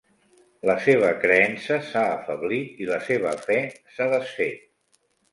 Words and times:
La 0.67 0.75
seva 0.85 1.09
creença 1.25 1.75
s'ha 1.89 2.05
afeblit 2.13 2.79
i 2.85 2.89
la 2.91 2.97
seva 3.09 3.33
fe 3.43 3.59
s'ha 3.97 4.07
desfet. 4.15 4.65